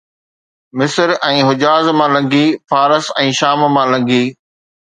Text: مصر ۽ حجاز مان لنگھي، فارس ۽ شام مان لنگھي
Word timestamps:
مصر 0.79 1.13
۽ 1.33 1.37
حجاز 1.49 1.85
مان 1.99 2.09
لنگھي، 2.17 2.43
فارس 2.75 3.05
۽ 3.19 3.27
شام 3.43 3.59
مان 3.77 3.87
لنگھي 3.97 4.23